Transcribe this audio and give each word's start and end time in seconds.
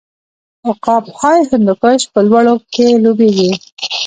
عقاب 0.69 1.03
های 1.19 1.39
هندوکش 1.51 2.01
په 2.13 2.19
لوړو 2.27 2.55
کې 2.73 2.85
لوبیږي. 3.03 3.51